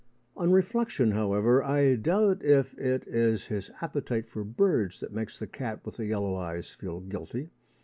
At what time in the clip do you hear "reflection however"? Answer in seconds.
0.51-1.63